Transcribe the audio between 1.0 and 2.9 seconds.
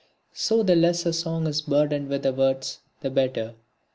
a song is burdened with words